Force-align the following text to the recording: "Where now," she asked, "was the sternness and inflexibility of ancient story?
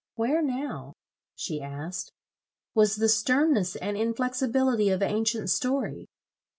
"Where 0.15 0.41
now," 0.41 0.93
she 1.35 1.61
asked, 1.61 2.11
"was 2.73 2.95
the 2.95 3.07
sternness 3.07 3.75
and 3.75 3.95
inflexibility 3.95 4.89
of 4.89 5.03
ancient 5.03 5.51
story? 5.51 6.07